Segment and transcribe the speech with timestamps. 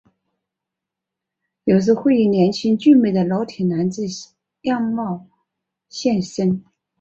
[1.65, 4.03] 有时会以年轻俊美的裸体男子
[4.63, 5.27] 样貌
[5.89, 6.65] 现身。